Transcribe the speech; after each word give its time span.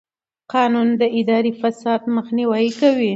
قانون 0.53 0.87
د 1.01 1.03
اداري 1.19 1.53
فساد 1.61 2.01
مخنیوی 2.15 2.67
کوي. 2.79 3.09